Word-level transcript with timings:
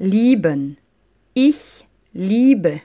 lieben. 0.00 0.78
Ich 1.34 1.84
liebe. 2.14 2.80